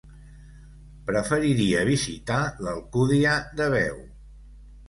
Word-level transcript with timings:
Preferiria 1.09 1.83
visitar 1.89 2.39
l'Alcúdia 2.67 3.37
de 3.61 3.73
Veo. 3.75 4.05